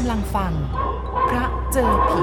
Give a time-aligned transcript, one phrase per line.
[0.00, 0.52] กำลังฟัง
[1.28, 2.22] พระเจอผี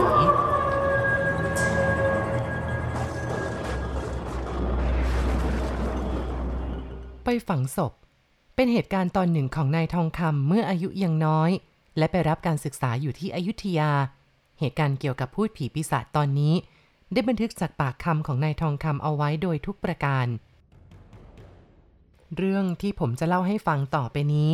[7.24, 7.93] ไปฝังศพ
[8.55, 11.51] เป็นเหตุการณ์ตอนหนึ่งของนายทองคำเมื่ออายุยังน้อย
[11.97, 13.91] และไปรับการศึกษาอยู่ที่อยุธยา
[14.59, 16.53] เหตุการณ์เกี่ยวกับพูดผีปีศาจตอนนี้
[17.13, 20.27] ได้บันทึกจากปากคำของนายทองคำเอาไว้โดยทุกประการ
[22.37, 24.53] เรื่องที่ผมจะเล่าให้ฟังต่อไปนี้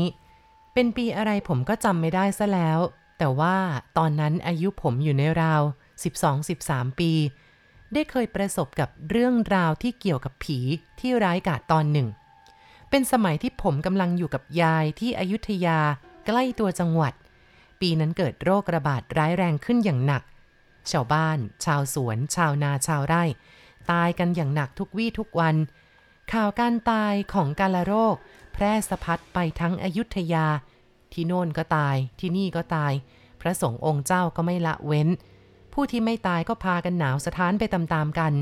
[0.74, 2.82] เป็นปีอะไรผมก็จำไม่ได้ซะแล้ว
[3.24, 3.58] แต่ว่า
[3.98, 5.62] ตอนนั้นอายุผมอยู่ในราว
[6.32, 7.12] 12-13 ปี
[7.94, 10.60] ได้เคยประสบกับเรื่องราวที่เกี่ยวกับผี
[11.00, 12.08] ที่ร้ายกาจตอนหนึ่ง
[12.90, 15.80] เป็นสมัยที่ผมกำลังอยู่กับยายที่อยุธยา
[16.26, 17.14] ใกล้ตัวจังหวัด
[17.80, 20.24] ปีนั้นเกิดโรคระบาดร้ายแรงขึ้นอย่างหนัก
[20.92, 23.24] ชาวบ้าน ชาวสวน ชาวนาชาวไร่
[23.92, 25.56] ตายกันอย่างหนักทุกวี่ทุกวัน
[26.34, 28.16] ข่าวการตายของกาลโรค
[28.54, 30.48] แพร่สะพัดไปทั้งอยุธยา
[31.14, 32.94] ที่โน่นก็ตาย ที่นี่ก็ตาย
[33.42, 35.08] พระสงฆ์องค์เจ้าก็ไม่ละเว้น
[35.74, 38.34] ผู้ที่ไม่ตายก็พากันหนาวสะท้านไปตามๆกัน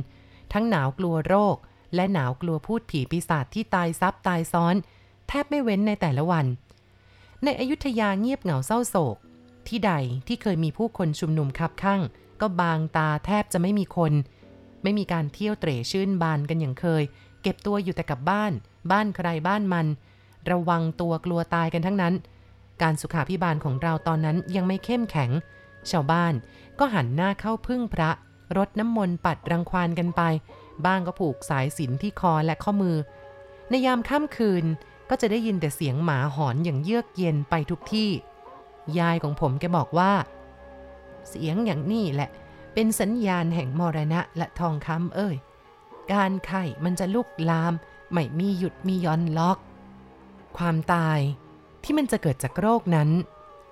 [0.53, 1.55] ทั้งหนาวกลัวโรค
[1.95, 4.75] และหนาวกลัวพูดผีปีศาจที่ตายซับตายซ้อน
[5.27, 6.45] แทบไม่เว้นในแต่ละวัน
[7.43, 9.17] ในอยุธยาเงียบเหงาเศร้าโศก
[9.67, 9.91] ที่ใด
[10.27, 12.01] ที่เคยมีผู้คนชุมนุมคับข้าง
[12.41, 14.13] ก็บางตาแทบจะไม่มีคน
[14.83, 17.03] ไม่มีการเที่ยวเตร่ชื่นบานกันอย่างเคย
[17.41, 18.51] เก็บตัวอยู่แต่กับบ้าน
[18.91, 19.87] บ้านใครบ้านมัน
[20.51, 22.13] ระวังตัวกลัวตายกันทั้งนั้น
[22.81, 25.31] การสุขาพิบาลของเราตอนนั้นยังไม่เข้มแข็ง
[25.91, 26.33] ชาวบ้าน
[26.79, 28.09] ก็หันหน้าเข้าพึ่งพระ
[28.57, 30.21] รดน้ำมนต์ปัดรังควานกันไป
[30.85, 32.95] บ้างก็ผูกสายสินที่คอและข้อมือ
[33.69, 34.65] ในยามค่ำคืน
[35.09, 38.09] ก็จะได้ยินแต่เสียงหมาหอนอย่างเยือกเย็นไปทุกที่
[38.99, 40.11] ยายของผมแกบอกว่า
[41.27, 42.29] เสียงอย่างนี้แหละ
[42.73, 45.35] เป็นสัญญาณแห่งมรณะและทองคำเอ้ย
[46.13, 47.73] การไข่มันจะลุกลาม
[48.11, 49.57] ไม่มีหยุดมีย่อนล็อก
[50.57, 51.19] ความตาย
[51.83, 53.09] ที่มันจะเกิดจากโรคนั้น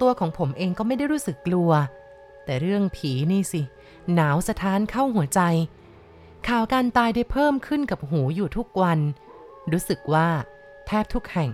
[0.01, 1.71] ตัวของผมเองก็ไม่ได้รู้สึกกลัว
[2.45, 3.61] แต่เรื่องผีนี่สิ
[4.13, 5.41] หนาวสะท้านเข้าหัวใจ
[6.47, 8.99] ข่าวการตายได้เพิ่มขึ้นกับหูอยู่ทุกวัน
[9.71, 10.29] รู้สึกว่า
[10.87, 11.51] แทบทุกแห่ง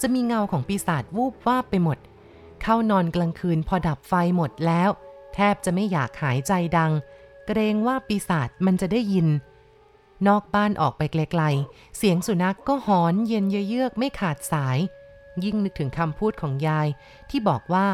[0.00, 1.98] จะมีเงาของปีศาจวูบวาบไปหมด
[2.62, 4.90] เข้านอนกลางคืนพอดับไฟหมดแล้ว
[5.34, 6.92] แทบจะไม่อยากหายใจดัง
[7.46, 9.28] เกรงว่าปีศาจมันจะได้ยิน
[10.28, 14.78] นอกบ้านออกไปไกลๆ เสียงสุนัขกก็หอนเย็นเยือกไม่ขาดสาย
[15.44, 16.88] ยิ่งนึกถึงคำพูดของยาย
[17.30, 17.86] ที่บอกว่า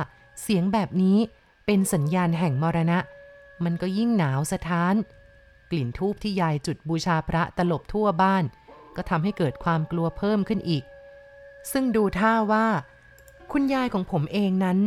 [0.42, 1.18] เสียงแบบนี้
[1.66, 2.98] เป็นสัญญาณแห่งมรณะ
[3.64, 4.94] มันก็ยิ่งหนาวสะท้าน
[5.70, 8.44] กลิ่นทูบที่ยายจุดบูชาพระตลบทั่วบ้าน
[8.96, 10.84] ก็ทำให้เกิดความกลัวเพิ่มขึ้นอีก
[11.72, 12.66] ซึ่งดูท่าว่า
[13.52, 14.78] คุณยายของผมเองนั้น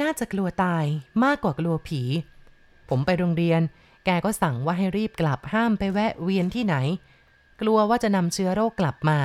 [0.00, 0.84] น่าจะกลัวตาย
[1.24, 2.02] มากกว่ากลัวผี
[2.88, 3.60] ผมไปโรงเรียน
[4.04, 6.76] แกก็สั่งว่าให้รีบกลับห้ามไปแวะเวียนที่ไหน
[7.60, 9.18] กลัวว่าจะนำเชื้อโรคกลับมา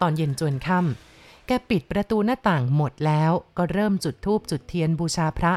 [0.00, 1.09] ตอนเย็นจวนค่ำ
[1.52, 5.52] แกปิดประตูหน้าต่างหมดแล้วก็เริ่มจุดธูปจุดเทียนบูชาพระ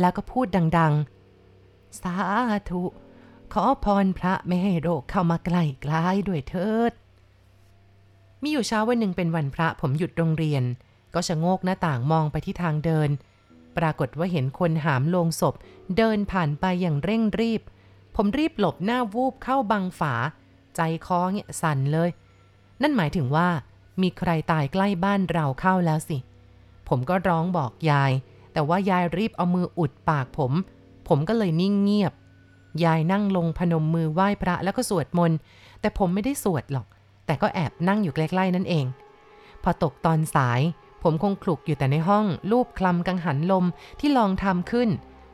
[0.00, 0.46] แล้วก็พูด
[0.78, 2.14] ดังๆ สา
[2.70, 2.82] ธุ
[3.52, 6.92] ขอพรพระไม่ให้โรคเข้ามาใกล้กลายด้วยเถิด
[8.42, 10.62] มีอยู่เช้าวันหนึ่งเป็นวันพระผมหยุดโรงเรียน
[11.14, 13.08] ก็ชะโงกหน้าต่างมองไปที่ทางเดิน
[13.76, 15.54] ปรากฏว่าเห็นคนหามโลงศพ
[15.96, 17.62] เดินผ่านไปอย่างเร่งรีบ
[18.16, 20.14] ผมรีบหลบหน้าวูบเข้าบังฝา
[20.76, 22.10] ใจคอเนี่ยสั่นเลย
[22.82, 23.48] นั่นหมายถึงว่า
[24.02, 26.18] มีใครตายใกล้บ้านเราเข้าแล้วสิ
[26.88, 28.12] ผมก็ร้องบอกยาย
[28.52, 30.52] แต่ว่ายายรีบเอามืออุดปากผม
[31.08, 32.12] ผมก็เลยนิ่งเงียบ
[32.84, 35.38] ยายนั่งลงพนมมือไหว้พระแล้วก็สวดมนต์
[35.80, 36.86] แต่ผมไม่ได้สวดหรอก
[37.26, 38.84] แต่ก็แอบนั่งอยู่ใกล้ๆนั่นเอง
[39.62, 40.60] พอตกตอนสาย
[41.02, 43.64] ผมคงคลุกอยู่แต่ในห้องรูปคลำกังหันลม
[44.00, 44.88] ที่ลองทำขึ้น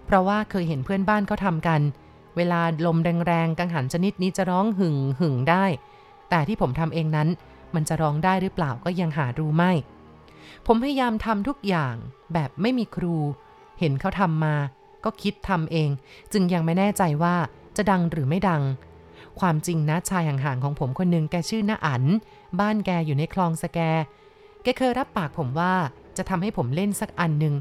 [0.06, 1.81] เพราะว่าเคยเห็นเพื่อนบ้านเขาทำกัน
[2.37, 5.65] เวลาลมแรงๆกังหันชนิดนี้จะร้องหึ่งหึ่งได้
[6.31, 7.28] แต่ที่ผมทำเองนั้น
[7.75, 9.72] มันจะร้องได้หรือเปล่าก็ยังหารู้ไม่
[10.66, 11.94] ผมพยายามทำทุกอย่าง
[12.32, 13.16] แบบไม่มีครู
[13.78, 14.56] เห็นเขาทำมา
[15.04, 15.91] ก็คิดทำเอง
[16.32, 17.36] จึงยังไม่แน่ใจว่า
[17.76, 18.62] จะดังหรือไม่ดัง
[19.41, 22.03] ความจริงนะชายห่างๆของผมคนหนึ่งแกชื่อน้าอัน
[22.60, 23.78] บ้านแกอยู่ในคลองสแก
[24.62, 25.75] แกเคยรับปากผมว่า
[26.16, 27.54] จะทำให้ผมเล่นสักอันหนึ่ง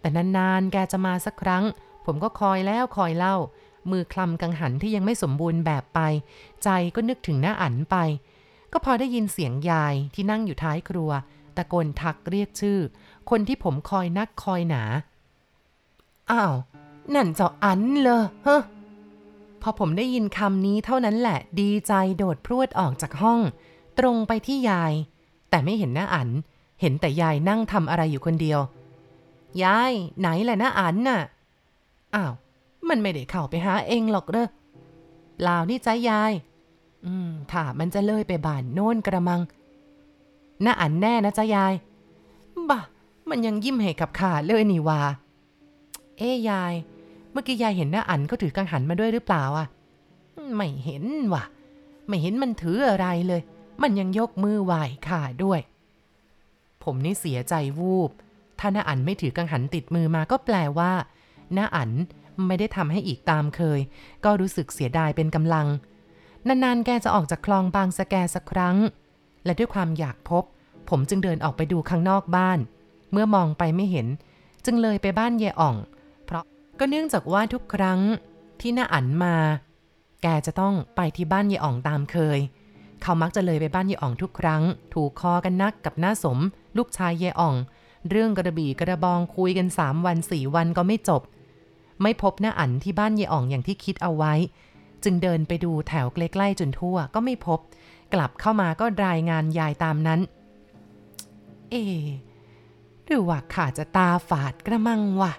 [0.00, 1.64] แต่นานๆ แกจะมาสักครั้ง
[2.06, 3.36] ผมก็คอยแล้วคอยเล่า
[3.90, 6.00] มือคลำกังหันที่ยังไม่สมบูรณ์แบบไป
[6.64, 7.96] ใจก็นึกถึงหน้าอันไป
[8.72, 11.10] ก็พอได้ยินเสียงยายที่นั่งอยู่ท้ายครัว
[11.56, 12.78] ตะโกนทักเรียกชื่อ
[13.30, 14.82] คนที่ผมคอยนักคอยหนา
[16.30, 16.54] อ้าว
[17.14, 18.58] นั่นเจ้าอันเลยเฮ้
[19.62, 23.40] พอผมได้ยินคำนี้เท่านั้นแหละดีใจโดดพรวดออกจากห้อง
[23.98, 24.92] ตรงไปที่ยาย
[25.50, 26.28] แต่ไม่เห็นหน้าอัน
[26.80, 28.60] เห็นแต่ยายนั่งทำอะไรอยู่คนเดียว
[29.62, 31.20] ยายไหนแหละหน้าอันน่ะ
[32.14, 32.32] อ้าว
[32.88, 34.48] มันไม่ได้เข้าไปหาเองหรอกเด้อ
[35.36, 36.32] เปล่านี่ใจยาย
[37.06, 39.40] อืมถ้ามันจะเลยไปบ้านโน่นกระมัง
[40.62, 41.74] หน้าอันแน่นะจ๊ะยาย
[42.70, 42.80] บ่ะ
[43.30, 45.00] มันยังยิ้มให้กับขาเลยนี่วา
[46.18, 46.74] เอ้ยาย
[47.32, 49.66] เมื่อกี้ยายเห็นหน้าอันเขาถือกังหันมาด้วยหรือเปล่าอะ
[50.54, 51.44] ไม่เห็นว่ะ
[52.08, 53.40] ไม่เห็นมันถืออะไรเลย
[53.82, 55.60] มันยังยกมือไหว้ข้าด้วย
[56.82, 58.10] ผมนี่เสียใจวูบ
[58.58, 60.92] ถ้าน้าอันไม่ถือกังหันติดมือมาก็แปลว่า
[61.56, 61.90] น้าอัน
[62.46, 63.80] ไม่ได้ทำให้อีกตามเคย
[64.24, 65.66] ก็รู้สึกเสียดายเป็นกำลัง
[66.48, 68.76] นานๆ แกจะออกจากคลองบางสะแกสักครั้ง
[69.44, 70.44] และด้วยความอยากพบ
[70.88, 72.58] ผมจึงเดินออกไปดูข้างนอกบ้าน
[73.12, 74.06] เมื่อมองไปไม่เห็น
[74.64, 75.76] จึงเลยไปบ้านเยอ่อง
[76.24, 76.44] เพราะ
[76.78, 78.00] ก็เนื่องจากว่าทุกครั้ง
[78.60, 79.36] ที่น้าอันมา
[80.22, 82.38] แกจะต้องไปที่บ้านเยอ่องตามเคย
[83.02, 84.62] เขามักจะเลยไปบ้านเยอ่องทุกครั้ง
[84.94, 86.38] ถูกคอกันนักกับหน้าสม
[86.76, 87.54] ลูกชายเยอ่อง
[88.10, 91.22] เรื่องกระบี่กระบองคุยกันสามวันสี่วันก็ไม่จบ
[92.02, 94.34] ไม่พบหน้าอันที่บ้านเยอ่องอย่างที่คิดเอาไว้
[95.04, 97.60] จึงเดินไปดูแถวใกล้ๆจนทั่วก็ไม่พบ
[98.14, 100.20] กลับเข้ามาก็รายงานยายตามนั้น
[101.70, 101.74] เอ
[103.06, 105.32] หรือว่าข้าจะตาฝาดกระมังวะ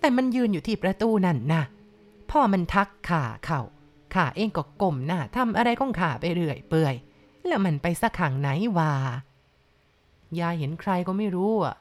[0.00, 1.62] แต่มันยืนอยู่ที่ประตูนั่นนะ
[2.30, 3.60] พ่อมันทักข่าเขา
[4.14, 6.94] ข่าเองก็กลมหน้าทำอะไรของข่าไปเรื่อยเปื่อย
[7.46, 8.92] แล้วมันไปสักขังไหนวะ
[10.40, 11.76] ยายเห็นใครก็ไม่รู้อะ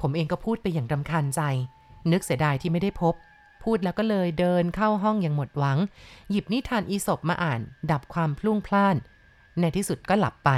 [0.00, 1.42] ผมเองก็พูดไปอย่างรำคาญใจ
[2.12, 3.14] นึกเสียดายที่ไม่ได้พบ
[3.62, 5.78] พูดแล้วก็เลยเดินเข้าห้องอย่างหมดหวัง
[6.30, 7.60] หยิบนิทานอีสบมาอ่าน
[7.90, 8.96] ดับความพลุ่งพล่าน
[9.60, 10.50] ในที่สุดก็หลับไป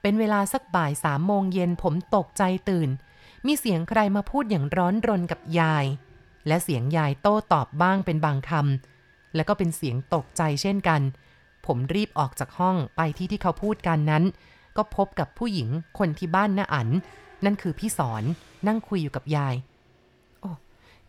[0.00, 2.90] เป็นเวลาสักบ่ายสามโมงเย็นผมตกใจตื่น
[3.46, 5.84] มีเสียงใครมาพูดอย่างร้อนรนกับยาย
[6.46, 11.00] และเสียงยายโต้ตอบบ้างเป็นบางคำแล้วก็เป็นเสียงตกใจเช่นกัน
[11.66, 14.24] ผมรีบออกจากห้องไปที่ที่เขาพูดกันนั้น
[14.76, 15.68] ก็พบกับผู้หญิง
[15.98, 16.88] คนที่บ้านน้าอัน
[17.44, 18.24] นั่นคือพี่สอน
[18.66, 19.54] นั่งคุยอยู่กับยาย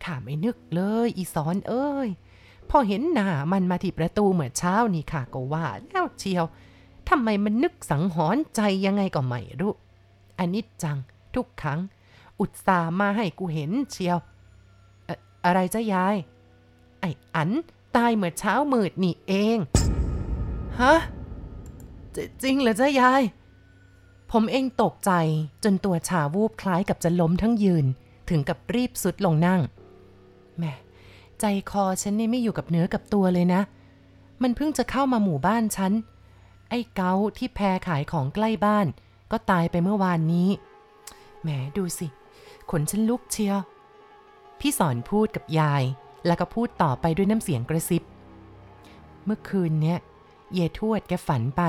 [0.04, 2.08] ข้าไม่นึกเลย อีสอนเอ้ย
[2.70, 6.44] พอเห็นหน้ามันมาที่ประตูเหมือนเช้านี่ค่ะก็ว่าแล้วเชียว
[7.08, 9.74] ทำไมมันนึกสังหรณ์ใจยังไงก็ไม่รู้
[10.38, 10.98] อันนี้จัง
[11.34, 11.80] ทุกครั้ง
[12.40, 14.16] อุตส่าห์มาให้กูเห็นเชียว
[15.08, 16.16] อะอะไรจ้ายาย
[17.00, 17.50] ไอ้อัน
[17.96, 19.58] ตายเมื่อเช้ามืดนี่เอง
[20.80, 20.94] ฮะ
[22.14, 23.22] จจริงเหรอจ้ายาย
[24.32, 25.12] ผมเองตกใจ
[25.64, 27.86] จนตัวชาวูบคล้ายกับจะล้มทั้งยืน
[28.28, 29.60] ถึงกับรีบสุดลงนั่ง
[30.58, 30.72] แหม่
[31.40, 33.60] ใจคอฉันนี่ไม่อยู่กับเนื้อกับตัวเลยนะ
[34.42, 35.92] มันเพิ่งจะเข้ามาหมู่บ้านฉัน
[36.70, 38.86] ไอ้เกาที่แพรขายของใกล้บ้าน
[39.32, 40.48] ก็ตายไปเมื่อวานนี้
[41.42, 42.06] แหมดูสิ
[42.70, 43.58] ขนฉันลุกเชียว
[44.60, 45.82] พี่สอนพูดกับยาย
[46.26, 48.02] แล้วก็พูดต่อไปด้วยน้ำเสียงกระซิบ
[49.24, 49.98] เมื่อคืนเนี้ย
[50.52, 51.62] เยทวดแกฝันไป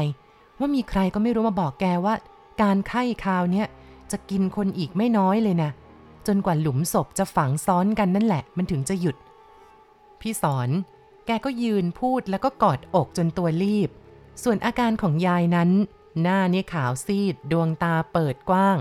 [0.60, 2.14] ว่ามีใครก็ไม่รู้มาบอกแกว่า
[2.62, 3.68] การไข้คราวเนี้ย
[4.12, 5.72] จะกินคนอีกไม่น้อยเลยนะ
[6.28, 9.16] จนกว่าหลุมศพจะฝังซ้อนกันนั่นแหละ มันถึงจะหยุด
[10.22, 10.70] พี่สอน
[11.26, 13.90] แกก็ยืนพูดแล้วก็กอดอกจนตัวรีบ
[14.44, 15.70] ส่วนอาการของยายนั้น
[16.22, 18.78] หน้านี่ขาวซีด ดวงตาเปิดกว้าง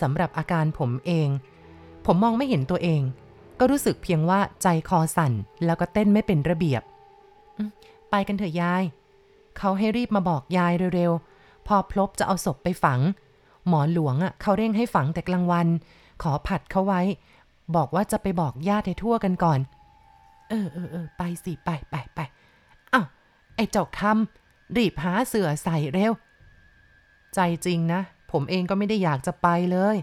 [0.00, 1.28] สำหรับอาการผมเอง
[2.06, 3.02] ผมมองไม่เห็นตัวเอง
[3.58, 5.32] ก็รู้สึกเพียงว่าใจคอสั่น
[5.64, 6.82] แล้วก็เต้นไม่เป็นระเบียบ
[8.10, 8.82] ไปกันเถอะยาย
[9.58, 13.00] เขาให้รีบมาบอกยายเร็วๆ พอพลบจะเอาศพไปฝัง
[13.68, 15.68] หมอหลวงอะเขาเร่งให้ฝังแต่กลางวัน
[16.22, 17.02] ขอผัดเขาไว้
[17.76, 19.60] บอกว่าจะไปบอกญาติให้ทั่วกันก่อน
[20.48, 22.20] เออเออเออไปสิ ไปไปไป
[22.92, 23.06] อ้าว
[23.56, 26.12] ไอ้เจ้าคำรีบหาเสือใส่เร็ว
[27.34, 28.00] ใจจริงนะ
[28.32, 29.96] ผมเองก็ไม่ได้อยากจะไปเลย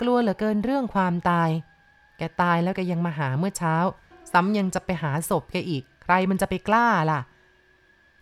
[0.00, 1.50] กลัวเหลือเกินเรื่องความตาย
[2.18, 3.74] แกตายแล้วแกยังมาหาเมื่อเช้า
[4.32, 7.20] ซ้ำยังจะไปหาศพแกอีก ใครมันจะไปกล้าล่ะ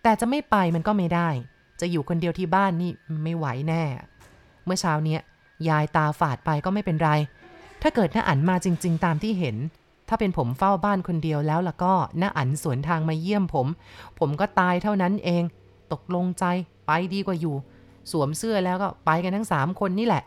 [0.03, 1.29] แต่จะไม่ไปมันก็ไม่ได้
[1.81, 2.91] จะอยู่คนเดียวที่บ้านนี่
[3.25, 3.83] ไม่ไหวแน่
[4.65, 5.21] เมื่อเช้าเนี้ย
[5.69, 7.11] ยายตาฝาดไปก็ไม่เป็นไร
[7.83, 9.57] ถ้าเกิดน้าอันมาจริง ๆ ตามที่เห็น
[10.09, 13.67] ถ้าเป็นผมเฝ้าบ้านคนเดียวแล้วล่ะก็น้าอันสวนทางมาเยี่ยมผม
[14.19, 15.43] ผมก็ตายเท่านั้นเอง
[15.93, 16.45] ตกลงใจ
[16.87, 17.57] ไปดีกว่าอยู่
[18.11, 20.23] สวมเสื้อแล้วก็ไปกันทั้งสามคนนี่แหละ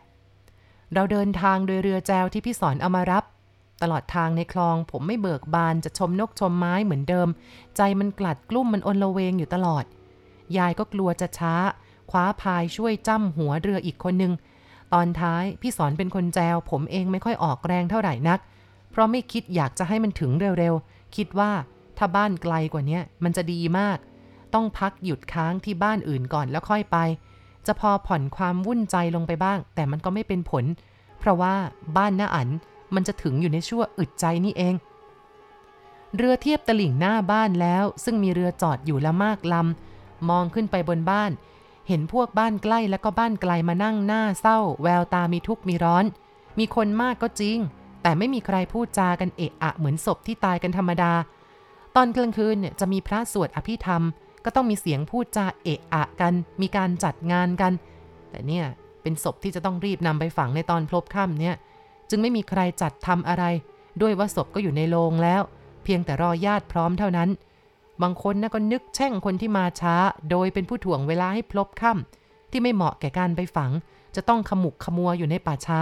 [0.94, 3.24] เราเดินทางโดยเรือแจวที่พี่สอนเอามารับ
[3.82, 7.28] ตลอดทางในคลอง ผมไม่เบิกบานจะชมนกชมไม้เหมือนเดิม
[7.76, 9.84] ใจมันกลัดกลุ้มมันอนละเวงอยู่ตลอด
[10.56, 11.54] ยายก็กลัวจะช้า
[12.10, 14.32] คว้าพายช่วยจ้ำหัวเรืออีกคนนึง
[14.92, 18.40] ตอนท้ายพี่สอนเป็นคนแจว ผมเองไม่ค่อยออกแรงเท่าไหร่นัก
[18.90, 21.50] เพราะไม่คิดอยากจะให้มันถึงเร็วๆ คิดว่า
[21.98, 23.98] ถ้าบ้านไกลกว่านี้มันจะดีมาก
[24.54, 26.96] ต้องพักหยุดค้างที่บ้านอื่นก่อนแล้วค่อยไป
[27.66, 30.64] จะพอผ่อนความวุ่นใจลงไปบ้าง แต่มันก็ไม่เป็นผล
[31.18, 31.54] เพราะว่า
[31.96, 32.48] บ้านน้าอัน
[32.94, 34.74] มันจะถึงอยู่ในชั่วอึดใจนี่เอง
[36.16, 41.30] เรือเทียบตลิ่งหน้าบ้านแล้ว ซึ่งมีเรือจอดอยู่ละมากลำมองขึ้นไปบนบ้าน
[41.90, 46.04] เห็นพวกบ้านใกล้แล้วก็บ้านไกลมานั่งหน้าเศร้า แววตามีทุกข์มีร้อน
[46.58, 47.58] มีคนมากก็จริง
[48.02, 51.12] แต่ไม่มีใครพูดจากันเอะอะเหมือนศพที่ตายกันธรรมดา
[51.96, 54.02] ตอนกลางคืนเนี่ยจะมีพระสวดอภิธรรม
[54.44, 57.72] ก็ต้องมีเสียงพูดจาเอะอะกัน มีการจัดงานกัน
[58.30, 58.64] แต่เนี่ย
[59.02, 61.54] เป็นศพที่จะต้องรีบนำไปฝังในตอนพลบค่ำเนี่ย
[62.10, 63.44] จึงไม่มีใครจัดทำอะไร
[64.00, 65.42] ด้วยว่าศพก็อยู่ในโรงแล้ว
[65.84, 67.28] เพียงแต่รอญาติพร้อมเท่านั้น
[68.02, 69.94] บางคนนะก็นึกแช่งคนที่มาช้า
[70.30, 73.70] โดยเป็นผู้ถ่วงเวลาให้พลบค่ำที่ไม่เหมาะแก่การไปฝัง
[74.16, 75.80] จะต้องขมุกขมัวอยู่ในป่าช้า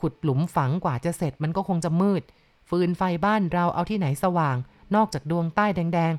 [0.00, 2.22] ขุดหลุมฝังกว่าจะเสร็จมันก็คงจะมืด
[2.68, 4.56] ฟืนไฟบ้านเราเอาที่ไหนสว่าง
[4.94, 6.12] นอกจากดวงใต้แดง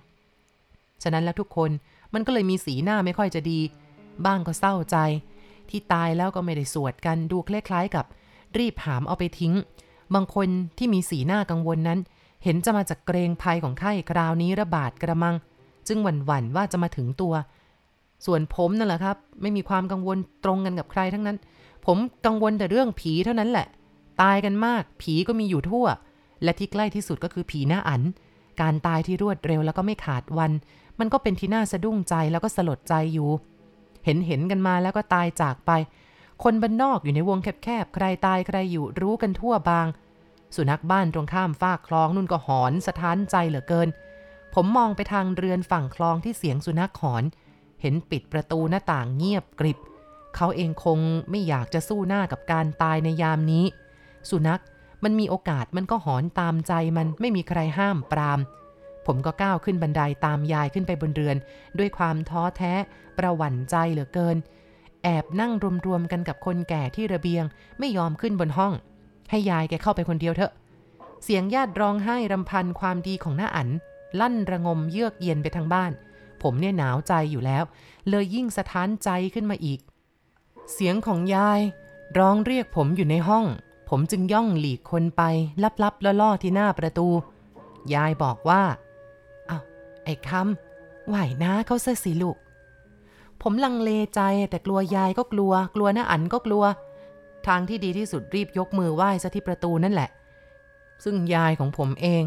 [0.47, 1.71] ๆ ฉะนั้นแล้วทุกคน
[2.13, 3.59] มันก็เลยมีสีหน้าไม่ค่อยจะดี
[4.25, 4.97] บ้างก็เศร้าใจ
[5.69, 8.05] ที่ตายแล้วก็ไม่ได้สวดกันดูคล้ายๆกับ
[8.57, 9.53] รีบหามเอาไปทิ้ง
[10.13, 10.47] บางคน
[10.77, 11.99] ที่มีสีหน้ากังวลนั้น
[12.43, 15.35] เห็นจะมาจากเกรงภัยของไข้คราวนี้ระบาดกระมัง
[15.87, 17.33] จึงหวั่นหวั่นว่าจะมาถึงตัว
[18.25, 21.37] ส่วนผมนั่นแหละครับ ไม่มีความกังวลตรงกันกับใครทั้งนั้น
[21.85, 23.67] ผมกังวลแต่เรื่องผีเท่านั้นแหละ
[24.21, 25.85] ตายกันมาก ผีก็มีอยู่ทั่ว
[26.43, 28.01] และที่ใกล้ที่สุดก็คือผีหน้าอัน
[28.61, 30.51] การตายที่รวดเร็วแล้วก็ไม่ขาดวัน
[30.99, 33.29] มันก็เป็นที่น่าสะดุ้งใจแล้วก็สลดใจอยู่
[34.05, 35.71] เห็นเห็นกันมาแล้วก็ตายจากไป
[36.43, 39.87] คนบ้านนอกอยู่ในวงแคบๆใครตายใครอยู่รู้กันทั่วบาง
[40.55, 43.89] สุนัขบ้านตรงข้ามฟากคลองนุ่นก็หอนสะท้านใจเหลือเกิน
[44.53, 47.23] ผมมองไปทางเรือนฝั่งคลองที่เสียงสุนัขหอน
[47.81, 49.77] เห็นปิดประตูหน้าต่างเงียบกริบ
[50.35, 50.99] เขาเองคง
[51.29, 53.65] ไม่อยากจะสู้หน้ากับการตายในยามนี้
[54.29, 54.61] สุนัข
[55.03, 58.39] มันมีโอกาสมันก็หอนตามใจมันไม่มีใครห้ามปราม
[59.05, 61.37] ผมก็ก้าวขึ้นบันไดาตามยายขึ้นไปบนเรือน
[61.77, 62.73] ด้วยความท้อแท้
[63.17, 64.37] ประหวั่นใจเหลือเกิน
[65.03, 65.51] แอบนั่ง
[65.87, 67.43] รวมๆกันกับคนแก่ที่ระเบียง
[67.79, 68.73] ไม่ยอมขึ้นบนห้อง
[69.29, 70.51] ให้ยายแกเข้าไปคนเดียวเถอะ
[71.23, 73.69] เสียงญาติร้องไห้รำพันความดีของหน้าอัน
[74.19, 75.91] ลั่นระงมเยือกเย็นไปทางบ้าน
[76.41, 77.63] ผมเนี่ยหนาวใจอยู่แล้ว
[78.09, 79.79] เลยยิ่งสะท้านใจขึ้นมาอีก
[80.73, 81.61] เสียงของยาย
[82.17, 83.45] ร้องเรียกผมอยู่ในห้อง
[83.89, 85.21] ผมจึงย่องหลีกคนไป
[85.83, 87.07] ลับๆล่อๆที่หน้าประตู
[87.93, 88.61] ยายบอกว่า
[89.49, 89.63] อ้าว
[90.03, 92.37] ไอ้คำไหวนะเขาเสสิลูก
[93.41, 96.63] ผมลังเลใจแต่กลัวยายก็กลัว กลัวน้าอันก็กลัว
[97.47, 100.09] ทางที่ดีที่สุดรีบยกมือไหว้ซะที่ประตูนั่นแหละ
[101.03, 102.23] ซึ่งยายของผมเอง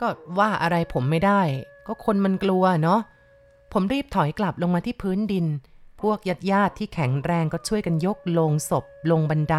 [0.00, 0.08] ก็
[0.38, 1.42] ว่าอะไรผมไม่ได้
[1.86, 3.00] ก็คนมันกลัวเนาะ
[3.72, 5.46] ผมรีบถอยกลับลงมาที่พื้นดิน
[6.02, 9.56] พวกญาติญาติที่แข็งแรงก็ช่วยกันยกลงศพลงบันได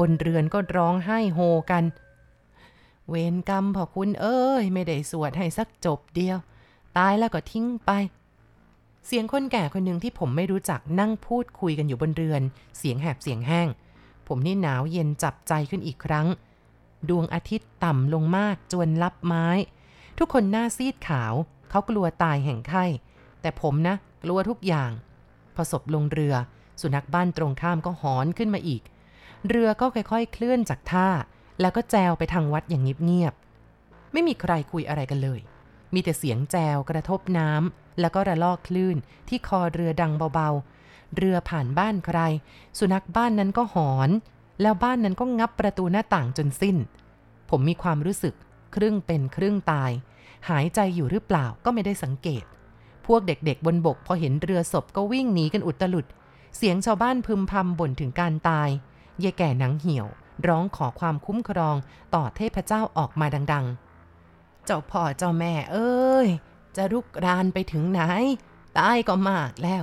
[0.00, 1.38] บนเรือนก็ร้องไห้โฮ
[1.70, 1.84] กัน
[3.08, 6.38] เวรกรรมพอคุณเอ้ย ไม่ได้สวดให้สักจบเดียว
[6.96, 7.90] ตายแล้วก็ทิ้งไป
[9.06, 12.42] เสียงคนแก่คนหนึ่งที่ผมไม่รู้จักนั่งพูดคุยกันอยู่บนเรือน
[12.78, 13.68] เสียงแหบเสียงแห้ง
[14.28, 16.26] ผมนี่หนาวเย็นจับใจขึ้นอีกครั้ง
[17.08, 19.46] ดวงอาทิตย์ต่ำลงมากจวนลับไม้
[20.18, 21.34] ทุกคนหน้าซีดขาว
[21.70, 22.84] เขากลัวตายแห่งไข้
[23.40, 24.90] แต่ผมนะ กลัวทุกอย่าง
[25.54, 26.34] พอศพลงเรือ
[26.80, 28.82] สุนัขบ้านตรงข้ามก็หอนขึ้นมาอีก
[29.48, 31.08] เรือก็ค่อยๆ เคลื่อนจากท่า
[31.60, 35.40] แล้วก็แจวไปทางวัดอย่างเงียบๆไม่มีใครคุยอะไรกันเลย
[35.94, 38.96] มีแต่เสียงแจวกระทบน้ำแล้วก็ระลอกคลื่น
[39.28, 40.81] ที่คอเรือดังเบาๆ
[41.16, 42.18] เรือผ่านบ้านใคร
[42.78, 44.10] สุนัขบ้านนั้นก็หอน
[44.62, 46.76] แล้วบ้านนั้นก็งับประตูหน้าต่างจนสิ้น
[47.50, 48.34] ผมมีความรู้สึก
[48.74, 49.90] ครึ่งเป็นครึ่งตาย
[50.48, 52.44] หายใจอยู่หรือเปล่าก็ไม่ได้สังเกต
[53.06, 56.06] พวกเด็กๆบนบกพอเห็นเรือศพก็วิ่งหนีกันอุตลุด
[56.56, 58.68] เสียงชาวบ้านพึมพำบ่นถึงการตาย
[59.22, 60.06] ยายแก่หนังเหี่ยว
[60.46, 61.76] ร้องขอความคุ้มครอง
[62.14, 63.66] ต่อเทพเจ้าออกมาดัง
[64.14, 66.28] ๆ เจ้าพ่อเจ้าแม่เอ้ย
[66.76, 68.00] จะรุกรานไปถึงไหน
[68.78, 69.82] ตายก็มากแล้ว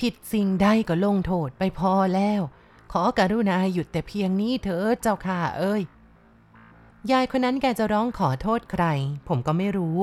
[0.00, 2.42] ผิดสิ่งใดก็ลงโทษไปพอแล้ว
[2.92, 5.82] ขอการุณาหยุดแต่เพียงนี้เถิดเจ้าค่ะเอ้ย
[7.10, 8.84] ยายคนนั้นแกจะร้องขอโทษใคร
[9.28, 9.98] ผมก็ไม่รู้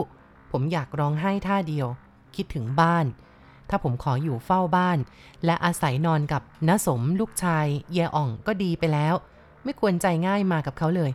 [0.51, 1.87] ผมอยากร้องไห้ท่าเดียว
[2.35, 3.05] คิดถึงบ้าน
[3.69, 4.97] ถ้าผมขออยู่เฝ้าบ้าน
[5.45, 9.15] และอาศัยนอนกับน้าสมลูกชายเยอ่องก็ดีไปแล้ว
[9.63, 11.11] ไม่ควรใจง่ายมากับเขาเลย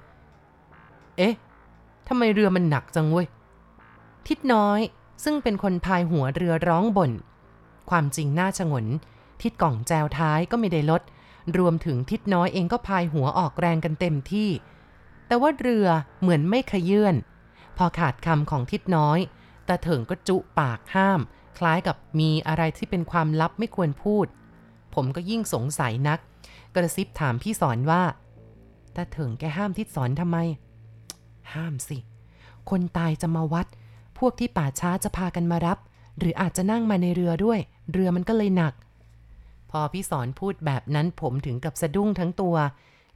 [1.16, 1.34] เอ๊ะ
[2.08, 3.26] ทำไมเรือมันหนักจังเว้ย
[4.26, 4.80] ทิดน้อย
[5.24, 7.12] ซึ่งเป็นคนพายหัวเรือร้องบน่น
[7.90, 8.86] ความจริงน่าชงน
[9.42, 11.02] ทิดกล่องแจวท้ายก็ไม่ได้ลด
[11.58, 14.50] รวมถึงทิดน้อยเองก็พายหัวออกแรงกันเต็มที่
[15.26, 15.86] แต่ว่าเรือ
[16.20, 17.14] เหมือนไม่ขยื่น
[17.76, 19.18] พอขาดคำของทิดน้อย
[19.68, 21.20] ตาเถิงก็จุปากห้าม
[21.58, 24.26] คล้ายกับมีอะไรที่เป็นความลับไม่ควรพูด
[24.94, 26.18] ผมก็ยิ่งสงสัยนัก
[26.74, 28.02] กระซิบถามพี่สอนว่า
[28.96, 30.38] ตาเถิงแกห้ามทิดสอนทำไม
[31.54, 31.98] ห้ามสิ
[32.70, 33.66] คนตายจะมาวัด
[34.18, 35.78] พวกที่ป่าช้าจะพากันมารับ
[36.18, 37.60] หรืออาจจะนั่งมาในเรือด้วย
[37.92, 38.74] เรือมันก็เลยหนัก
[39.70, 42.56] พอพี่สอนพูดแบบนั้นผมถึงกับสะดุ้งทั้งตัว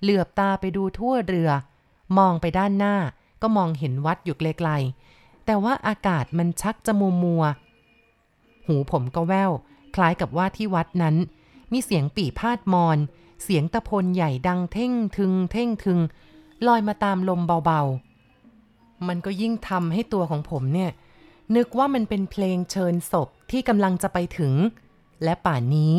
[0.03, 1.51] เหลือบตาไปดูทั่วเรือ
[2.19, 2.97] มองไปด้านหน้า
[3.43, 7.45] ก็มองเห็นวัดอยู่ไกลๆ แต่ว่าอากาศมันชักจะมัวมัว
[8.67, 9.53] หูผมก็แว่ว
[9.95, 11.17] คล้ายกับว่าที่วัดนั้น
[11.73, 12.99] มีเสียงปี่พาดมอน
[13.43, 16.01] เสียงตะพลใหญ่ดังเท่งทึง เท่งทึง
[16.67, 20.91] ลอยมาตามลมเบาๆ มันก็ยิ่งทำให้ตัวของผมเนี่ย
[21.57, 24.55] นึกว่ามันเป็นเพลงเชิญศพ ที่กำลังจะไปถึง
[25.25, 25.95] และป่านนี้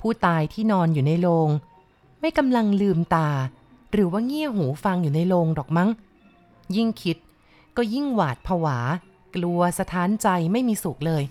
[0.00, 1.48] ผู้ตายที่นอนอยู่ในโรง
[2.20, 3.30] ไม่กำลังลืมตา
[3.92, 5.88] หรือว่าเงี่ยหูฟังอยู่ในโรงหรอกมั้ง
[6.76, 7.16] ยิ่งคิด
[7.76, 8.78] ก็ยิ่งหวาดผวา
[9.34, 11.24] กลัวสะท้านใจไม่มีสุขเลย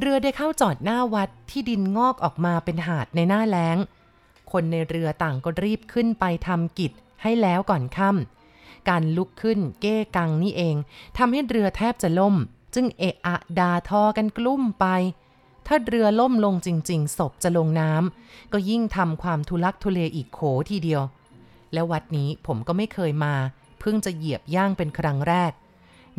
[0.00, 3.76] เรือได้เข้าจอดหน้าวัดที่ดินงอกออกมาเป็นหาดในหน้าแล้ง
[4.52, 10.76] คนในเรือต่างก็รีบขึ้นไปทำกิจให้แล้วก่อนค่ำการลุกขึ้นเก้กังนี่เอง
[11.18, 12.36] ทำให้เรือแทบจะล่ม
[12.74, 14.86] จึงเอะอะดาทอกันกลุ่มไป
[15.66, 21.02] ถ้าเรือล่มลงจริง ๆ ศพจะลงน้ำก็ยิ่งทำความทุลักทุเลอีกโขทีเดียว
[21.72, 23.34] และวัดนี้ผมก็ไม่เคยมา
[23.80, 25.52] เพิ่งจะเหยียบย่างเป็นครั้งแรก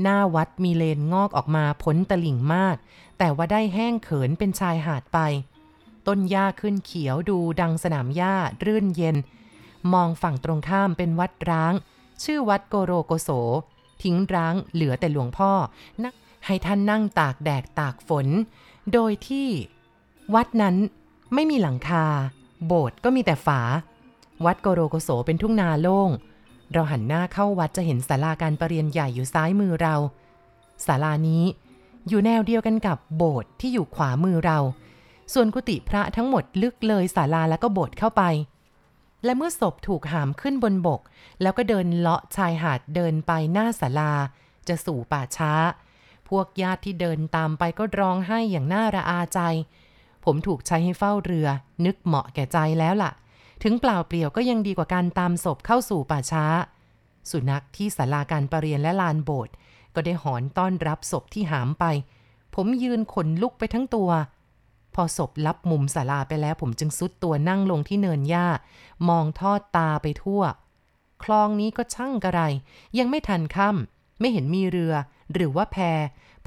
[0.01, 2.75] หน้าวัดมีเลนงอกออกมาพ้นตลิ่งมาก
[3.17, 5.20] แต่ว่าได้แห้งเขินเป็นชายหาดไป
[6.08, 9.17] ต้นหญ้าขึ้นเขียวดูดังสนามหญ้ารื่นเย็น
[9.93, 11.74] มองฝั่งตรงข้ามเป็นวัดร้าง
[12.24, 13.29] ชื่อวัดโกโรโกโส
[14.03, 15.51] ทิ้งร้างเหลือแต่หลวงพ่อ
[16.03, 16.13] นัก
[16.45, 18.27] ให้ท่านนั่งตากแดดตากฝน
[18.93, 19.48] โดยที่
[20.36, 20.75] วัดนั้น
[21.33, 22.05] ไม่มีหลังคา
[22.65, 23.62] โบสถ์ก็มีแต่ฝา
[24.45, 26.10] วัดโกโรโกโสเป็นทุ่งนาโล่ง
[26.71, 29.95] เราหันหน้าเข้าวัดจะเห็นศาลาการประเรียนใหญ่อยู่ซ้ายมือเรา
[30.86, 31.43] ศาลานี้
[32.07, 34.57] อยู่แนวเดียวกันกับโบสถ์ที่อยู่ขวามือเรา
[35.33, 38.24] ส่วนกุฏิพระทั้งหมดลึกเลยศาลาแล้วก็โบสถ์เข้าไป
[39.24, 41.01] และเมื่อศพถูกหามขึ้นบนบก
[41.41, 44.13] แล้วก็เดินเลาะชายหาดเดินไปหน้าศาลา
[44.67, 45.51] จะสู่ป่าช้า
[46.32, 49.40] พวกญาติที่เดินตามไปก็ร้องไห้อย่างน่าระอาใจ
[50.26, 51.48] ผมถูกใช้ให้เฝ้าเรือ
[51.86, 53.12] นึกเหมาะแก่ใจแล้วล่ะ
[53.64, 56.46] ถึงเปล่าเปลี่ยวก็ยังดีกว่าการตามศพเข้าสู่ป่าช้า
[57.30, 59.54] สุนัขที่ศาลาการประเรียนและลานโบสถ์
[59.96, 61.86] ก็ได้หอนต้อนรับศพที่หามไป
[62.56, 64.10] ผมยืนขนลุกไปทั้งตัว
[64.94, 68.48] พอศพลับมุมศาลาไปแล้ว ผมจึงซุดตัวนั่งลงที่เนินหญ้า
[69.10, 70.42] มองทอดตาไปทั่ว
[71.24, 72.42] คลองนี้ก็ช่างกระไร
[72.98, 74.94] ยังไม่ทันค่ำ ไม่เห็นมีเรือ
[75.34, 75.78] หรือว่าแพ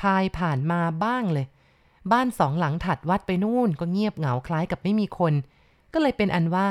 [0.01, 1.47] พายผ่านมาบ้างเลย
[2.13, 5.35] บ้านสองหลังถัดวัดไปนู่นก็เงียบเหงาคล้ายกับไม่มีคน
[5.93, 6.69] ก็เลยเป็นอันว่า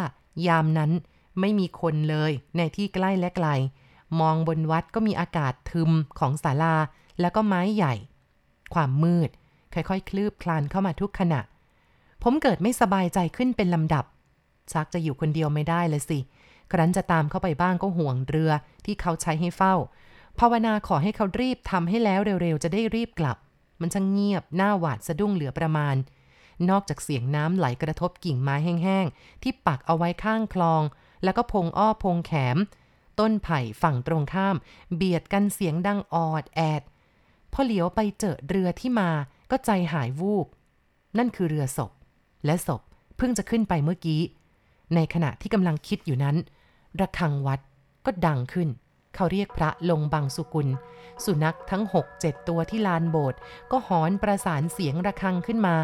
[0.48, 0.92] ยามนั้น
[1.40, 3.48] ไม่มีคนเลยในที่ใกล้และไกล
[4.20, 6.76] มองบนวัดก็มีอากาศทึมของศาลา
[7.22, 7.94] แล้วก็ไม้ใหญ่
[8.74, 9.30] ความมืด
[9.74, 11.42] ค่อยๆ คลืบคลานเข้ามาทุกขณะ
[12.24, 14.06] ผมเกิดไม่สบายใจขึ้นเป็นลำดับ
[14.72, 16.20] ชักจะอยู่คนเดียวไม่ได้เลยสิ
[16.72, 18.52] ครั้นจะตามเข้าไปบ้างก็ห่วงเรือ
[18.86, 19.76] ที่เขาใช้ให้เฝ้า
[20.40, 23.38] ภาวนาขอให้เขารีบทำให้แล้วเร็วๆ จะได้รีบกลับ
[23.82, 25.96] มันช่างเงียบหน้าหวาดสะดุ้งเหลือประมาณ
[26.70, 30.82] นอกจากเสียงน้ำไหลกระทบกิ่งไม้แห้งๆ ที่ปักเอาไว้ข้างคลอง
[31.24, 32.58] แล้วก็พงอ้อพงแขม
[33.20, 34.56] ต้นไผ่ฝั่งตรงข้าม
[34.96, 36.82] เบียดกันเสียงดังออดแอด
[37.54, 39.10] พอเหลียวไปเจอเรือที่มา
[39.52, 40.48] ก็ใจหายวูบ
[41.18, 41.92] นั่นคือเรือศพ
[42.46, 42.82] และศพ
[43.18, 44.22] เพิ่งจะขึ้นไปเมื่อกี้
[44.96, 46.36] ในขณะที่กำลังคิดอยู่นั้น
[47.00, 47.60] ระฆังวัด
[48.06, 48.70] ก็ดังขึ้น
[49.16, 50.68] เขาเรียกพระลงบางสุกุล
[51.26, 53.40] สุนัขทั้งหกเจ็ดตัวที่ลานโบสถ์
[53.72, 55.76] ก็หอนประสานเสียงระฆังขึ้นมา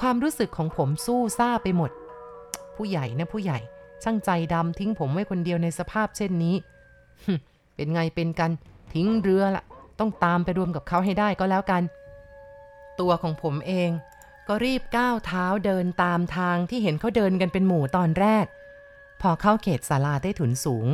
[0.00, 1.90] ความรู้สึกของผมสู้ซ่าไปหมด
[2.76, 3.58] ผู้ใหญ่นะผู้ใหญ่
[4.02, 6.54] ช่างใจดำทิ้งผมไว้คนเดียวในสภาพเช่นนี้
[7.76, 8.50] เป็นไงเป็นกัน
[8.94, 9.64] ทิ้งเรือละ
[9.98, 11.82] ต้องตามไปรวมกับเขาให้ได้ก็แล้วกัน
[13.00, 13.90] ตัวของผมเอง
[14.48, 18.46] ก็รีบก้าวเท้าเดินตามทางที่เห็นเขาเดินกันเป็นหมู่ตอนแรก
[19.20, 20.86] พอเข้าเขตศาลาใต้ถุนสูง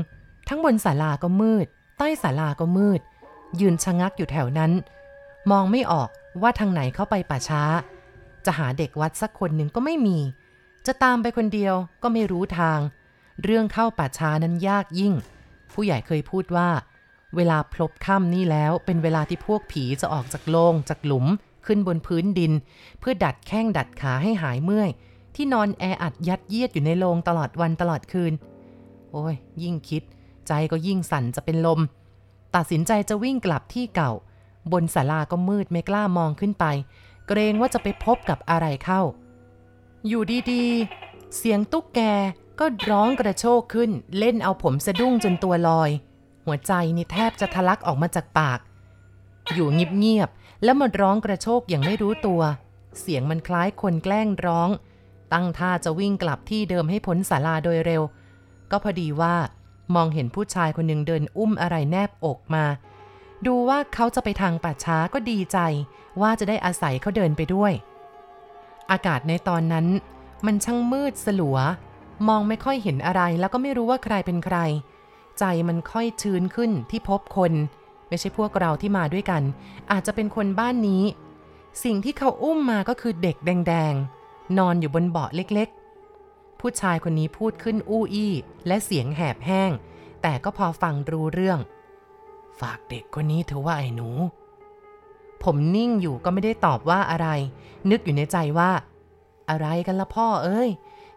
[0.49, 1.67] ทั้งบนศาลาก็มืด
[1.99, 3.01] ใต้ศาลาก็มืด
[3.61, 4.73] ยืนชะงักอยู่แถวนั้น
[5.51, 6.09] มองไม่ออก
[6.43, 7.63] ว่าทางไหนเข้าไปป่าช้า
[8.45, 10.19] จะหาเด็กวัดสักคนหนึ่งก็ไม่มี
[10.87, 12.79] จะตามไปคนเดียวก็ไม่รู้ทาง
[13.43, 15.15] เรื่องเข้าป่าช้านั้นยากยิ่ง
[15.73, 16.69] ผู้ใหญ่เคยพูดว่า
[17.37, 21.27] เวลาพลบค่ำนี่แล้ว เป็นเวลาที่พวกผีจะออกจากโลงจากหลุม
[21.67, 22.53] ขึ้นบนพื้นดิน
[23.01, 24.91] เพื่อดัดแข้งดัดขาให้หายเมื่อย
[25.35, 28.33] ที่นอนแออัดยัดเยียดอยู่ในโลงตลอดวันตลอดคืน
[29.11, 30.03] โอ้ยยิ่งคิด
[30.49, 31.81] ใจก็ยิ่งสั่นจะเป็นลม
[32.55, 34.13] ตัดสินใจจะวิ่งกลับที่เก่า
[34.73, 36.65] บนศาลาก็มืดไม่กล้ามองขึ้นไป
[37.29, 39.01] เกรงว่าจะไปพบกับอะไรเข้า
[40.07, 42.01] อยู่ดีๆ เสียงตุ๊กแก
[42.61, 45.91] ก็ร้องกระโชกขึ้น เล่นเอาผมสะดุ้งจนตัวลอย
[46.47, 48.61] หัวใจนี่แทบจะทะลักออกมาจากปาก
[49.55, 52.43] อยู่เงียบๆแล้วมันร้องกระโชกอย่างไม่รู้ตัว
[53.01, 54.71] เสียงมันคล้ายคนแกล้งร้อง
[55.33, 58.03] ตั้งท่าจะวิ่งกลับที่เดิมให้พ้นศาลาโดยเร็ว
[58.71, 59.37] ก็พอดีว่า
[59.95, 62.65] มองเห็นผู้ชายคนหนึ่งเดินอุ้มอะไรแนบอกมา
[63.47, 65.59] ดูว่าเขาจะไปทางป่าช้าก็ดีใจ
[66.21, 67.73] ว่าจะได้อาศัยเขาเดินไปด้วย
[68.91, 69.87] อากาศในตอนนั้น
[70.47, 71.59] มันช่างมืดสลัว
[72.29, 74.59] มองไม่ค่อยเห็นอะไรแล้วก็ไม่รู้ว่าใครเป็นใคร
[75.39, 77.53] ใจมันค่อยชื้นขึ้นที่พบคน
[78.09, 79.43] ไม่ใช่พวกเราที่มาด้วยกัน
[79.93, 81.03] อาจจะเป็นคนบ้านนี้
[81.85, 85.84] สิ่งที่เขาอุ้มมาก็คือเด็กแดงๆนอนอยู่บนเบาะเล็กๆ
[86.67, 88.33] ผู้ชายคนนี้พูดขึ้นอู้อี้
[88.67, 89.71] และเสียงแหบแห้ง
[90.23, 91.59] แต่ก็พอฟังรู้เรื่อง
[92.61, 94.11] ฝากเด็กคนนี้เถอว่าไอ้หนู
[95.43, 97.29] ผมนิ่งอยู่ก็ไม่ได้ตอบว่าอะไร
[97.91, 98.71] นึกอยู่ในใจว่า
[99.51, 100.69] อะไรกันละพ่อเอ้ย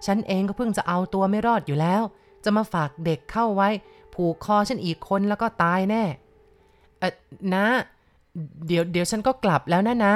[0.05, 2.01] ฉันเองก็เพิ่งจะเอาตัวไม่รอดอยู่แล้ว
[2.43, 3.69] จะมาฝากเด็กเข้าไว้
[4.13, 6.03] ผูกคอฉันอีกคนแล้วก็ตายแน่
[6.99, 7.13] เออ
[7.53, 7.65] นะ
[8.67, 10.15] เดี๋ยวเดี๋ยวฉันก็กลับแล้วนะนะ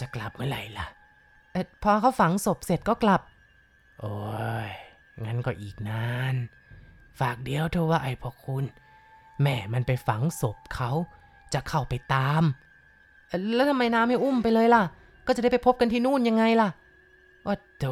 [0.00, 0.86] จะกลับเมื่อไหร่ล่ะ
[1.52, 3.22] เออพอเขาฝังศพเสร็จก็กลับ
[4.00, 4.16] โอ้
[4.66, 4.68] ย
[5.24, 6.34] งั้นก็อีกนาน
[7.20, 8.64] ฝากเดียวเถอะว่าไอ้พ่อคุณ
[9.42, 10.90] แม่มันไปฝังศพเขา
[11.54, 12.42] จะเข้าไปตาม
[13.54, 14.82] แล้วทำไมน้าไม่อุ้มไปเลยล่ะ
[15.26, 16.68] ก็จะได้ไปพบกันที่นู่นยังไงล่ะ
[17.46, 17.84] ว่าโต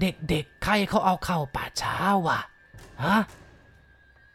[0.00, 2.40] เด็กๆ ใครเขาเอาเข้าป่าช้าวะ
[3.04, 3.16] ฮะ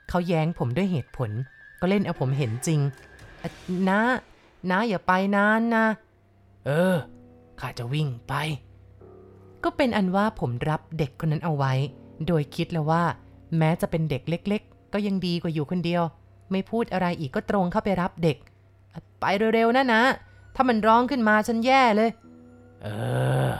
[0.09, 1.31] เขาแย้งผมด้วยเหตุผล
[1.79, 2.79] ก็เล่นเอาผมเห็นจริง
[3.89, 4.01] นะ
[4.71, 5.85] นะอย่าไปนานนะ
[6.65, 6.95] เออ
[7.59, 8.33] ข้าจะวิ่งไป
[9.63, 11.73] ก็เป็นอันว่าผมรับเด็กคนนั้นเอาไว้
[12.27, 13.03] โดยคิดแล้วว่า
[13.57, 16.03] แม้จะเป็นเด็กเล็ก ๆ ก็ยังดีกว่าอยู่คนเดียว
[16.51, 18.37] ไม่พูดอะไรอีกก็ตรงเข้าไปรับเด็ก
[19.19, 20.03] ไปเร็วๆนะนะ
[20.55, 22.09] ถ้ามันร้องขึ้นมาฉันแย่เลย
[22.81, 22.87] เอ
[23.49, 23.51] อ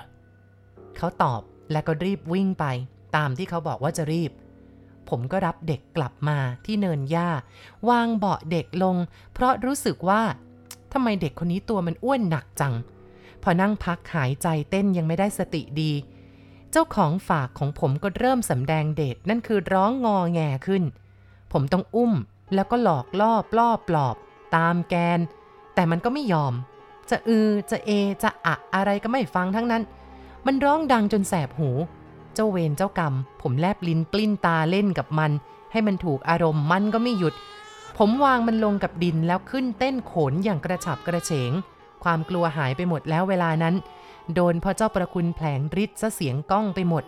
[0.98, 2.66] เขาตอบแล้วก็รีบวิ่งไป
[3.16, 4.32] ตามที่เขาบอกว่าจะรีบ
[5.10, 7.30] ผมก็รับเด็กกลับมาที่เนินหญ้า
[7.90, 8.96] วางเบาะเด็กลง
[9.34, 10.22] เพราะรู้สึกว่า
[10.94, 12.74] ทำไมเด็กคนนี้ตัวมันอ้วนหนักจัง
[13.44, 15.92] พอนั่งพักหายใจเต้นยังไม่ได้สติดี
[16.72, 20.84] เจ้าของฝากของผมก็เริ่มสำแดงเดชนั่นคือร้องงอแงขึ้น
[21.52, 22.14] ผมต้องอุ้ม
[22.56, 24.16] แล้วก็หลอกล่อปล่อปลอบ
[24.56, 25.20] ตามแกน
[25.76, 26.54] แต่มันก็ไม่ยอม
[27.10, 27.92] จะอือจะเอ
[28.24, 29.84] จะอะอะไรก็ไม่ฟังทั้งนั้น
[30.46, 31.70] มันร้องดังจนแสบหู
[32.34, 35.32] เจ้าเวรเจ้ากรรม ผมแลบลิ้นปลิ้นตาเล่นกับมัน
[35.72, 37.34] ให้มันถูกอารมณ์มันก็ไม่หยุด
[37.98, 41.52] ผมวางมันลงกับดินแล้วขึ้นเต้นโขนอย่างกระฉับกระเฉง
[42.04, 43.76] ความกลัวหายไปหมดแล้วเวลานั้น
[44.34, 47.04] โดนพ่อเจ้าประคุณแผลงฤทธิ์ซะเสียงก้องไปหมด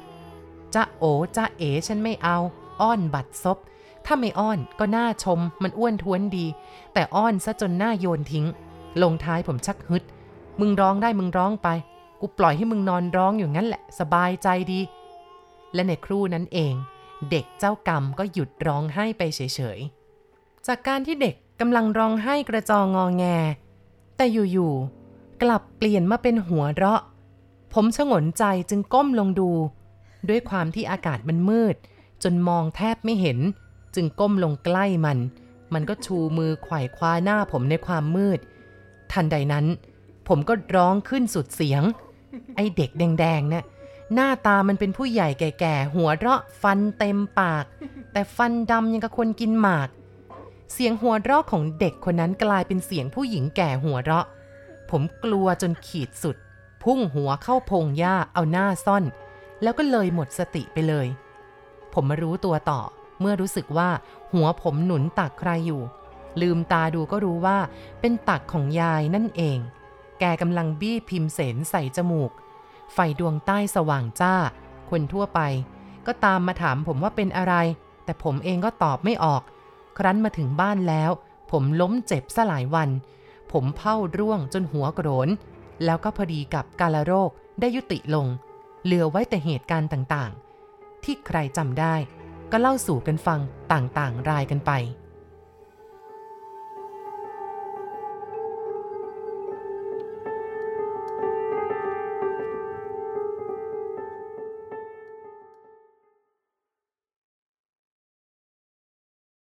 [0.75, 1.03] จะโอ
[1.37, 2.37] จะเอฉันไม่เอา
[2.81, 3.57] อ้อนบัดซบ
[4.05, 6.45] ถ้าไม่อ้อนก็น่าชม มันอ้วนท้วนดี
[6.93, 8.45] แต่อ้อนซะจนหน้าโยนทิ้ง
[9.01, 10.03] ลงท้ายผมชักฮึด
[10.59, 11.67] มึงร้องได้มึงร้องไป
[12.19, 14.79] กูปล่อยให้มึงนอนร้องอยู่งั้นแหละ สบายใจดี
[15.73, 16.73] และในครู่นั้นเอง
[17.31, 19.39] เด็กเจ้ากรรมก็หยุดร้องไห้ไปเฉ
[19.77, 23.25] ยๆ จากการที่เด็กกำลังร้องไห้กระจองงอแง
[24.15, 27.01] แต่อยู่ๆ กลับเปลี่ยนมาเป็นหัวเราะ
[27.73, 29.51] ผมชงนใจจึงก้มลงดู
[30.29, 31.75] ด้วยความที่อากาศมันมืด
[32.23, 33.39] จนมองแทบไม่เห็น
[33.95, 35.17] จึงก้มลงใกล้มัน
[35.73, 38.39] มันก็ชูมือไขว่คว้าหน้าผมในความมืด
[39.11, 39.65] ทันใดนั้น
[40.27, 41.83] ผมก็ร้องขึ้นสุดเสียง
[42.55, 43.63] ไอเด็กแดงๆนะ่ะ
[44.13, 47.65] หน้าตามันเป็นผู้ใหญ่แก่ๆ หัวเราะฟันเต็มปาก
[48.11, 49.89] แต่ฟันดำยังกับคนกินหมาก
[50.73, 54.25] เสียงหัวเราะของเด็กคนนั้นกลายเป็นเสียงผู้หญิงแก่หัวเราะ
[54.89, 56.35] ผมกลัวจนขีดสุด
[56.83, 59.03] พุ่งหัวเข้าพงหญ้าเอาหน้าซ่อน
[59.61, 61.07] แล้วก็เลยหมดสติไปเลย
[61.93, 62.81] ผมมารู้ตัวต่อ
[63.19, 63.89] เมื่อรู้สึกว่า
[64.33, 65.81] หัวผมหนุนตักใครอยู่
[66.41, 67.57] ลืมตาดูก็รู้ว่า
[68.01, 69.57] เป็นตักของยายนั่นเอง
[70.19, 72.31] แกกำลังบี้พิมพ์เสนใส่จมูก
[72.93, 74.35] ไฟดวงใต้สว่างจ้า
[74.89, 75.39] คนทั่วไป
[76.07, 77.53] ก็ตามมาถามผมว่าเป็นอะไร
[78.05, 79.41] แต่ผมเองก็ตอบไม่ออก
[79.97, 81.11] ครั้นมาถึงบ้านแล้ว
[81.51, 82.89] ผมล้มเจ็บสลายวัน
[83.51, 85.29] ผมเผ้าร่วงจนหัวโกรน
[85.85, 87.29] แล้วก็พอดีกับกาลโรค
[87.59, 88.27] ได้ยุติลง
[88.83, 91.95] เหลือไว้แต่เหตุการณ์ต่างๆ ที่ใครจำได้
[92.51, 93.39] ก็เล่าสู่กันฟัง
[93.71, 94.71] ต่างๆ รายกันไป